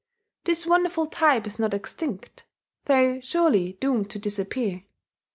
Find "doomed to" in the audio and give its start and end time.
3.73-4.17